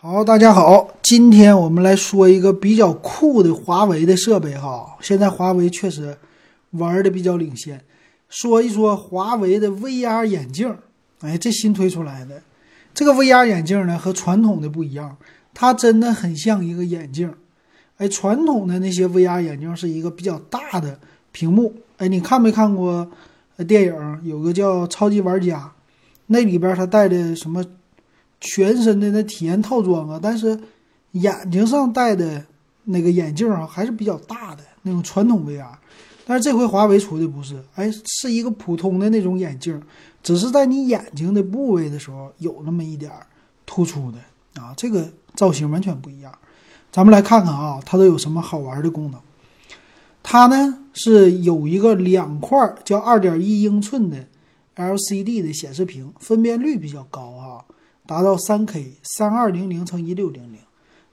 [0.00, 4.96] 好，大家好，今天我们来说一个比较酷的华为的设备哈。
[5.00, 6.16] 现在华为确实
[6.70, 7.82] 玩的比较领先，
[8.28, 10.72] 说一说华为的 VR 眼镜。
[11.22, 12.40] 哎，这新推出来的
[12.94, 15.16] 这个 VR 眼镜呢，和传统的不一样，
[15.52, 17.34] 它真的很像一个眼镜。
[17.96, 21.00] 哎，传统的那些 VR 眼镜是一个比较大的
[21.32, 21.74] 屏幕。
[21.96, 23.10] 哎，你看没看过
[23.66, 24.20] 电影？
[24.22, 25.56] 有个叫《超级玩家》，
[26.26, 27.64] 那里边他戴的什么？
[28.40, 30.58] 全身的那体验套装啊，但是
[31.12, 32.44] 眼睛上戴的
[32.84, 35.66] 那个眼镜啊，还是比较大的那种传统 VR。
[36.24, 39.80] 但是这回华为出的不是，哎，是一个普通的那种眼镜，
[40.22, 43.10] 只是在你眼睛的部位的时候有那么一点
[43.64, 44.18] 突出的
[44.62, 46.30] 啊，这个造型完全不一样。
[46.92, 49.20] 咱们来看看啊，它都有什么好玩的功能。
[50.22, 54.26] 它呢是有一个两块叫二点一英寸的
[54.76, 57.64] LCD 的显示屏，分辨率比较高啊。
[58.08, 60.58] 达到三 K 三二零零乘一六零零，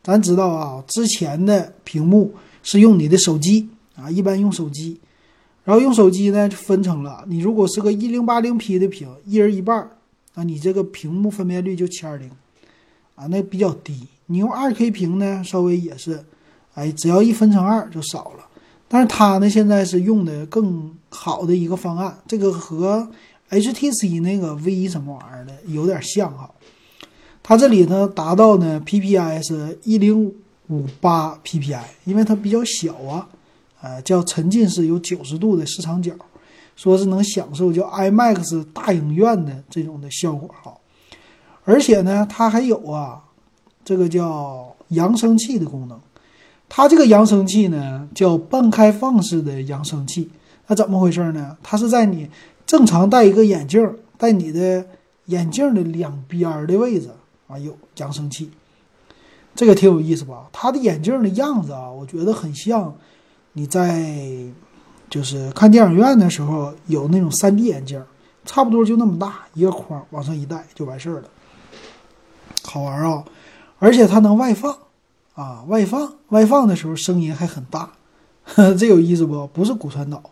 [0.00, 5.00] 咱知道啊，之前的屏幕是用你的手机啊，一般用手机，
[5.64, 9.90] 然后用手机呢就分成了，你如果是个一零八零 P 的屏，一人一半儿，
[10.34, 12.30] 啊，你这个屏幕分辨率就七二零，
[13.16, 14.06] 啊，那比较低。
[14.26, 16.24] 你用二 K 屏呢，稍微也是，
[16.74, 18.46] 哎，只要一分成二就少了。
[18.86, 23.10] 但是它呢，现在是用的更好的一个方案，这个和
[23.50, 26.48] HTC 那个 V 什么玩意儿的有点像哈。
[27.46, 30.32] 它这里呢，达到呢 PPI 是一零
[30.68, 33.28] 五八 PPI，因为它比较小啊，
[33.82, 36.10] 呃，叫沉浸式有九十度的视场角，
[36.74, 40.72] 说是能享受叫 IMAX 大影院的这种的效果哈。
[41.64, 43.22] 而且呢，它还有啊，
[43.84, 46.00] 这个叫扬声器的功能。
[46.66, 50.30] 它这个扬声器呢，叫半开放式的扬声器。
[50.66, 51.58] 那怎么回事呢？
[51.62, 52.30] 它是在你
[52.64, 53.86] 正常戴一个眼镜，
[54.18, 54.86] 在你的
[55.26, 57.10] 眼镜的两边的位置。
[57.46, 58.50] 啊，有扬声器，
[59.54, 60.48] 这个挺有意思吧？
[60.52, 62.94] 它的眼镜的样子啊，我觉得很像
[63.52, 64.36] 你在
[65.10, 68.02] 就是看电影院的时候有那种 3D 眼镜，
[68.44, 71.28] 差不多就那么大一个框，往上一戴就完事儿了。
[72.64, 73.24] 好玩啊！
[73.78, 74.76] 而且它能外放
[75.34, 77.92] 啊，外放外放的时候声音还很大，
[78.44, 79.46] 呵 这有意思不？
[79.48, 80.22] 不是骨传导。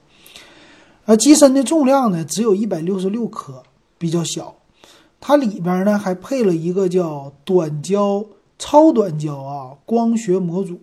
[1.05, 3.63] 而机身的重量呢，只有一百六十六克，
[3.99, 4.55] 比较小。
[5.25, 8.27] 它里边呢还配了一个叫短焦、
[8.59, 10.81] 超短焦啊光学模组，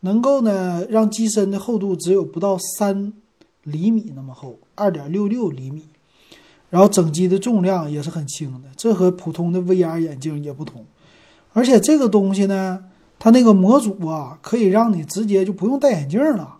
[0.00, 3.12] 能够呢让机身的厚度只有不到三
[3.62, 5.84] 厘米那么厚，二点六六厘米。
[6.70, 10.86] 然后整机的重量也是很轻的，这和普通的 VR 眼镜也不同。
[11.52, 12.82] 而且这个东西呢，
[13.18, 16.56] 它那个模组啊，可以让你直接就不用戴眼镜了。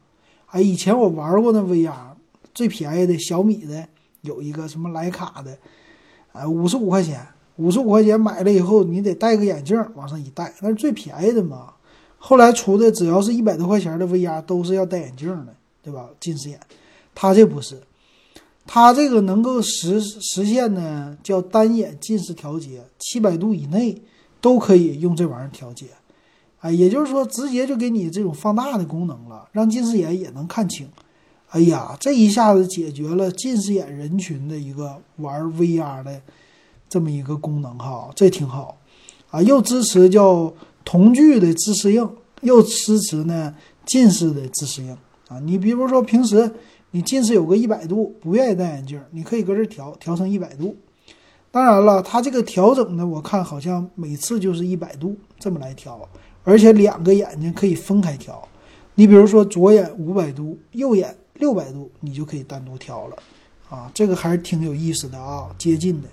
[0.49, 1.93] 哎，以前我玩过那 VR，
[2.55, 3.89] 最便宜的小米的
[4.21, 5.57] 有一个什么徕卡的。
[6.37, 7.27] 哎，五十五块钱，
[7.57, 11.73] 五十五块钱买了以后，你得戴个眼镜往上一戴，那是最便宜的嘛。
[12.19, 16.09] 后来出的只要是一百多块钱的 VR 都是要戴眼镜的，对吧？
[16.19, 16.59] 近视眼，
[17.15, 17.81] 它这不是，
[18.67, 24.03] 它这个能够实实现呢，叫单眼近视调节，七百度以内
[24.41, 25.87] 都可以用这玩意儿调节。
[26.61, 30.89] 哎，也就是说，直接就给你这种放大的功能了，让近视眼也能看清。
[31.51, 36.21] 哎呀，这一下子解决了近视眼人群的一个玩 VR 的
[36.89, 38.77] 这么一个功能哈，这挺好
[39.31, 39.41] 啊！
[39.41, 40.53] 又支持叫
[40.85, 42.11] 瞳距的自适应，
[42.43, 43.55] 又支持呢
[43.87, 44.93] 近视的自适应
[45.29, 45.39] 啊！
[45.45, 46.51] 你比如说平时
[46.91, 50.77] 你近视有个一百度，不愿意戴眼镜，你可以搁这调调成一百度。
[51.53, 56.07] 当然了，它这个调整呢，我看好像每次就是一百度这么来调，
[56.43, 58.47] 而且两个眼睛可以分开调。
[58.97, 61.17] 你比如说左眼五百度，右眼。
[61.39, 63.17] 六百度你就可以单独调了，
[63.69, 66.09] 啊，这个还是挺有意思的啊，接近的。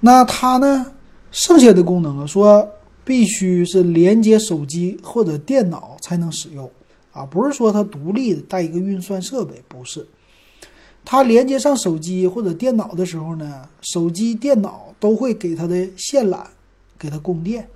[0.00, 0.92] 那它呢，
[1.30, 2.68] 剩下的功能啊，说
[3.04, 6.70] 必须是连接手机或者电脑才能使用，
[7.12, 10.06] 啊，不是说它独立的带一个运算设备，不是。
[11.04, 16.44] 它连接上手机或者电脑的时候呢，手机、电脑都会给它的线缆
[16.98, 17.68] 给它供电。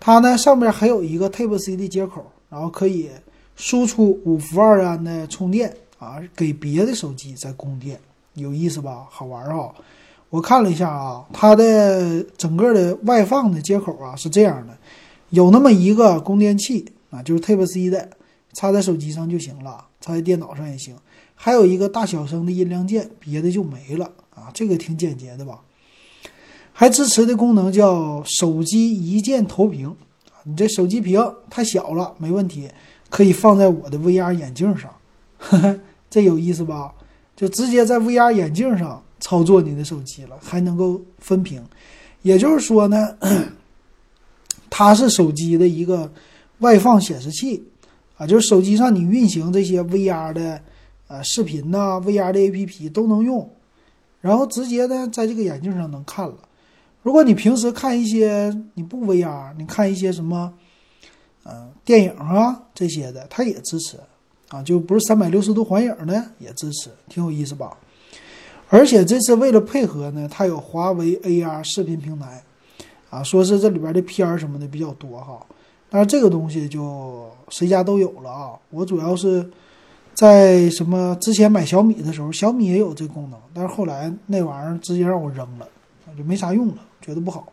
[0.00, 3.10] 它呢上面还有一个 Type C 的接口，然后可以。
[3.56, 7.98] 输出五伏二安的充电啊，给别的手机在供电，
[8.34, 9.06] 有意思吧？
[9.08, 9.70] 好玩啊！
[10.30, 14.76] 我看了一下啊，它的整个的外放的接口啊是这样的，
[15.30, 18.10] 有那么一个供电器啊，就是 Type C 的，
[18.54, 20.96] 插在手机上就行了，插在电脑上也行。
[21.36, 25.60] 还有一个大小声的音量键，别的就没了啊，这个挺简洁的吧？
[26.72, 29.94] 还支持的功能叫手机一键投屏，
[30.42, 32.68] 你这手机屏太小了，没问题。
[33.14, 34.90] 可以放在我的 VR 眼镜上，
[36.10, 36.92] 这有意思吧？
[37.36, 41.64] 就直接在 VR 眼镜上操作你的手机了，还能够分屏，
[42.22, 43.16] 也就是说呢，
[44.68, 46.12] 它是手机的一个
[46.58, 47.62] 外放显示器
[48.16, 50.60] 啊，就是手机上你运行这些 VR 的
[51.06, 53.48] 呃视频呐、VR 的 APP 都能用，
[54.20, 56.34] 然后直接呢在这个眼镜上能看了。
[57.02, 60.52] 如果你平时看一些你不 VR，你看一些什么，
[61.44, 63.98] 嗯，电影啊这些的，它也支持
[64.48, 67.76] 啊，就不是三百六十度环影的也支持，挺有意思吧？
[68.70, 72.42] 而且这次为了配合呢，它有华为 AR 视频平台，
[73.10, 75.38] 啊，说是这里边的片儿什么的比较多哈，
[75.90, 78.58] 但是这个东西就谁家都有了啊。
[78.70, 79.48] 我主要是
[80.14, 85.68] 在什么之前买小米的时候，小米也有这功能，但是后来那玩意儿直接让我扔了，
[86.16, 86.76] 就没啥用了。
[87.00, 87.46] 觉得不好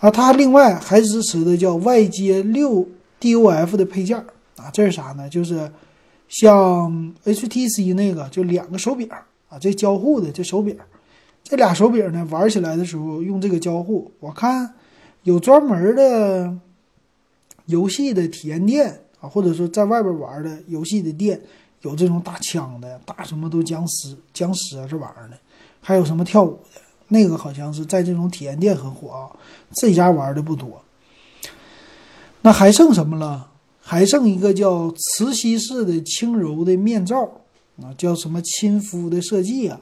[0.00, 0.10] 啊！
[0.10, 2.88] 它另外还支持的叫外接六
[3.20, 4.16] DOF 的配件
[4.56, 5.28] 啊，这是啥呢？
[5.28, 5.70] 就是
[6.28, 9.08] 像 HTC 那个，就两个手柄
[9.48, 10.76] 啊，这交互的这手柄，
[11.44, 14.10] 这俩手柄呢玩起来的时候用这个交互。
[14.20, 14.74] 我看
[15.24, 16.56] 有专门的
[17.66, 21.38] 游戏的体验店啊，或者说在外边玩的游戏的店，
[21.82, 25.36] 有这种打枪的，打什么都僵尸、僵尸啊这玩意儿的，
[25.82, 26.80] 还有什么跳舞的。
[27.10, 29.30] 那个好像是在这种体验店很火啊，
[29.74, 30.82] 这家玩的不多。
[32.42, 33.50] 那还剩什么了？
[33.82, 37.28] 还剩一个叫磁吸式的轻柔的面罩
[37.82, 39.80] 啊，叫什么亲肤的设计啊？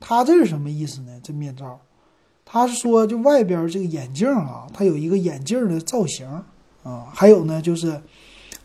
[0.00, 1.12] 它这是什么意思呢？
[1.22, 1.80] 这面罩，
[2.44, 6.26] 它是说就外边这个眼镜啊，它有一个眼镜的造型
[6.82, 8.02] 啊，还有呢就是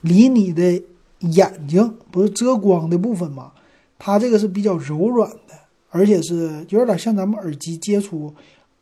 [0.02, 0.82] 离你的
[1.20, 3.52] 眼睛不是遮光的部分嘛，
[4.00, 5.54] 它这个是比较柔软的。
[5.92, 8.34] 而且是有点像咱们耳机接触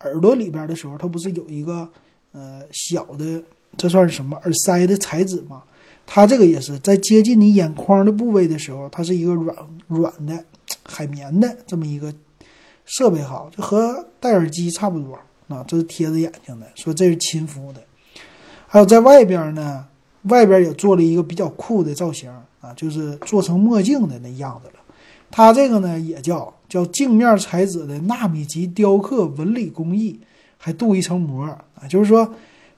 [0.01, 1.88] 耳朵里边的时候，它不是有一个
[2.33, 3.42] 呃小的，
[3.77, 5.63] 这算是什么耳塞的材质吗？
[6.06, 9.56] 它这个也是在接近你眼眶的部位的时候，它是一个软
[9.88, 10.44] 软的
[10.83, 12.13] 海绵的这么一个
[12.86, 15.18] 设备哈，就和戴耳机差不多
[15.48, 15.63] 啊。
[15.68, 17.81] 这是贴着眼睛的，说这是亲肤的。
[18.68, 19.86] 还有在外边呢，
[20.24, 22.30] 外边也做了一个比较酷的造型
[22.62, 24.75] 啊，就是做成墨镜的那样子了。
[25.31, 26.54] 它这个呢也叫。
[26.67, 30.19] 叫镜面材质的纳米级雕刻纹理工艺，
[30.57, 32.33] 还镀一层膜啊，就是说，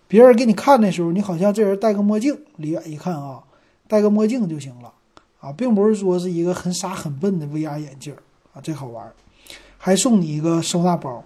[0.08, 3.44] 别人给你看的时候，你好像这人戴个墨镜，离远一看啊，
[3.88, 4.92] 戴个墨镜就行了
[5.40, 8.14] 啊，并不是说是一个很傻很笨的 VR 眼镜
[8.54, 9.12] 啊，这好玩，
[9.78, 11.24] 还送你一个收纳包。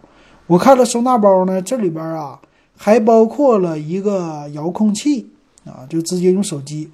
[0.48, 2.40] 我看了收纳包呢，这里边啊
[2.76, 5.28] 还包括了一个遥控器
[5.66, 6.90] 啊，就直接用手机，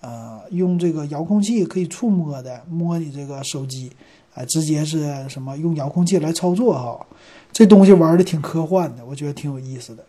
[0.00, 3.90] 呃，用这个遥控器可以触摸的摸你这个手机。
[4.38, 7.04] 哎，直接是什么用遥控器来操作哈？
[7.52, 10.04] 这东西玩的挺科幻的，我觉得挺有意思的。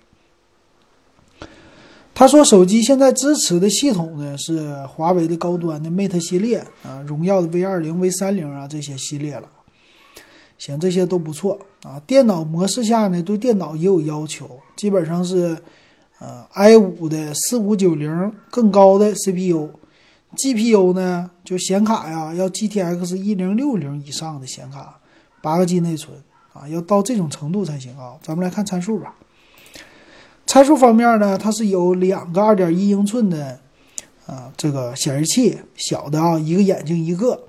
[2.13, 9.49] 他说手机现在支持的系统呢是华为的高端的 Mate 系列啊，荣耀的 V 二零、V 三零啊这些系列了。
[10.59, 11.99] 行，这些都不错啊。
[12.05, 15.57] 电脑模式下呢，对电脑也有要求，基本上是
[16.19, 19.69] 呃 i 五的四五九零更高的 CPU。
[20.37, 24.99] GPU 呢，就显卡呀，要 GTX 一零六零以上的显卡，
[25.41, 26.15] 八个 G 内存
[26.53, 28.13] 啊，要到这种程度才行啊。
[28.21, 29.15] 咱们来看参数吧。
[30.45, 33.59] 参数方面呢，它是有两个二点一英寸的
[34.25, 37.47] 啊这个显示器，小的啊，一个眼睛一个。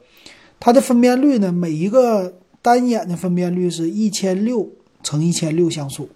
[0.58, 4.68] 它的分辨率呢，每一个单眼的分辨率是一千六
[5.02, 6.08] 乘一千六像素，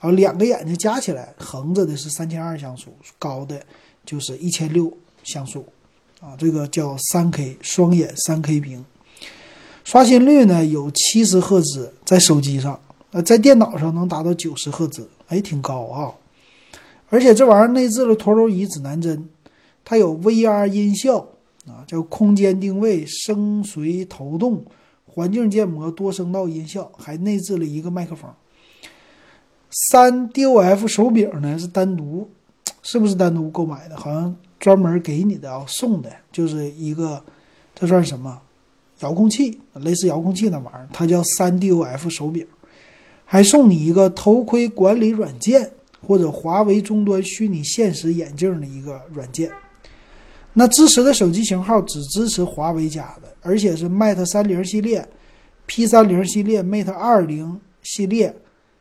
[0.00, 3.60] 然后两个眼睛加起来横着的是三千二像素，高的
[4.06, 4.90] 就是一千六
[5.22, 5.66] 像素。
[6.20, 8.84] 啊，这个叫三 K 双眼三 K 屏，
[9.84, 12.78] 刷新率呢有七十赫兹，在手机上，
[13.12, 16.12] 呃，在电脑上能达到九十赫兹，哎，挺高啊！
[17.08, 19.30] 而且这玩意儿内置了陀螺仪指南针，
[19.82, 21.26] 它有 VR 音效
[21.66, 24.62] 啊，叫空间定位、声随头动、
[25.06, 28.30] 环境建模、多声道音效，还内置了一个麦克风。
[29.70, 32.28] 三 DOF 手柄呢是单独，
[32.82, 33.96] 是不是单独购买的？
[33.96, 34.36] 好像。
[34.60, 37.24] 专门给你的啊，送的就是一个，
[37.74, 38.40] 这算什么？
[39.00, 42.46] 遥控器，类似遥控器那玩意儿，它叫三 DOF 手柄，
[43.24, 45.72] 还送你一个头盔管理软件
[46.06, 49.50] 或者华为终端虚拟现实眼镜的一个软件。
[50.52, 55.08] 那支持的手机型号只支持华为家的，而且是 Mate 三零系列、
[55.64, 58.34] P 三零系列、Mate 二零系列，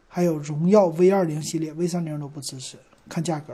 [0.09, 2.75] 还有荣耀 V 二零系列、V 三零都不支持。
[3.07, 3.53] 看价格。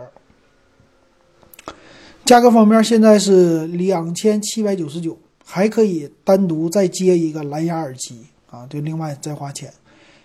[2.25, 5.15] 价格方面，现在是两千七百九十九，
[5.45, 9.71] 还可以单独再接一个蓝牙耳机啊，就另外再花钱。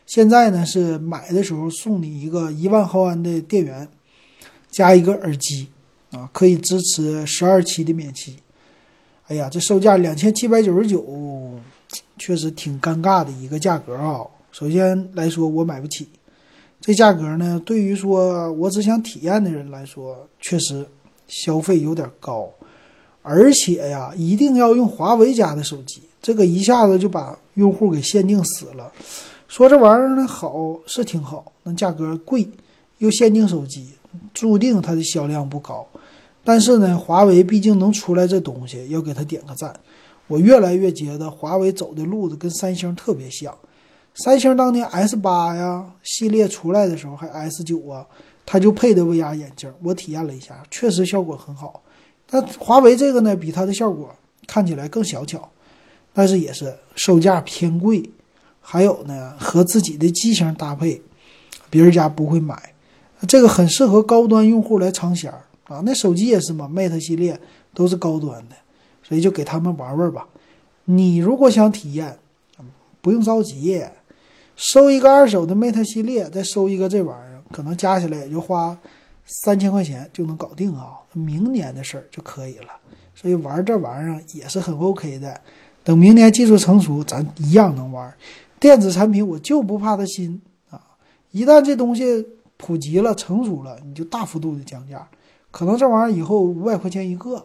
[0.07, 3.87] 现在呢是买的时候送你一个一万毫安的电源，
[4.71, 5.69] 加一个耳机
[6.13, 8.37] 啊，可以支持十二期的免息。
[9.27, 11.05] 哎呀，这售价两千七百九十九，
[12.17, 14.23] 确实挺尴尬的一个价格啊。
[14.53, 16.09] 首先来说，我买不起，
[16.81, 20.87] 这价格呢，对于说我只想体验的人来说，确实
[21.31, 22.51] 消费有点高。
[23.23, 28.91] 而且呀，一定要用华为家的手机，这个一下子就把用户给限定死了。
[29.47, 32.49] 说这玩意儿呢好是挺好，那价格贵，
[32.99, 33.89] 又限定手机，
[34.33, 35.87] 注定它的销量不高。
[36.43, 39.75] 但是呢，华为毕竟能出来这东西，要给它点个赞。
[40.27, 43.55] 我越来越觉得华为走的路子跟三星特别像。
[44.15, 48.07] 三星当年 S 八呀系列出来的时候，还 S 九啊，
[48.53, 51.81] 它就配的 VR 眼镜，我体验了一下，确实效果很好。
[52.31, 54.13] 那华为这个呢，比它的效果
[54.49, 55.49] 看起来更小巧，
[56.13, 58.03] 但是也是售价偏贵，
[58.61, 61.01] 还有呢和自己的机型搭配，
[61.71, 62.75] 别人家不会买，
[63.29, 65.81] 这个很适合高端用户来尝鲜儿啊。
[65.87, 67.39] 那手机也是嘛，Mate 系列
[67.73, 68.57] 都是高端的，
[69.05, 70.27] 所以就给他们玩玩吧。
[70.87, 72.19] 你如果想体验，
[73.01, 73.81] 不用着急，
[74.57, 78.77] 收一个二手的 Mate 系列，再收一个这玩意儿，可能加起来也就花。
[79.45, 82.67] 三千块钱就能搞定啊，明年的事儿就可以了。
[83.15, 85.41] 所以玩这玩意儿也是很 OK 的。
[85.85, 88.13] 等明年技术成熟，咱一样能玩。
[88.59, 90.83] 电子产品我就不怕它新啊，
[91.31, 92.27] 一旦这东西
[92.57, 95.07] 普及了、成熟了，你就大幅度的降价。
[95.53, 97.37] 可能这玩意儿以后五百块钱一个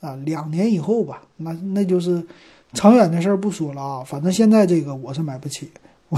[0.00, 2.24] 啊，两年以后吧，那那就是
[2.72, 4.04] 长远的事儿不说了啊。
[4.04, 5.72] 反正现在这个我是买不起。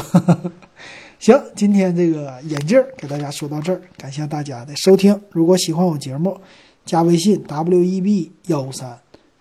[1.19, 5.21] 行，今天这个眼镜给大家说到这儿，感谢大家的收听。
[5.33, 6.41] 如果喜欢我节目，
[6.87, 8.97] 加微信 w e b 幺三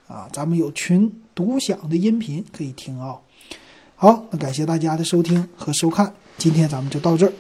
[0.08, 3.16] 啊，咱们有群独享的音频可以听啊。
[3.96, 7.32] 好，那感谢大家的收听和收看，今天咱们就到这儿。